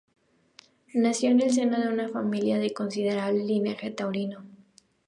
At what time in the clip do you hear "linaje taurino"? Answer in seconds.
3.43-4.43